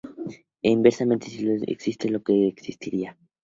[0.65, 3.17] E inversamente, si lo que no es existe, lo que es no existirá.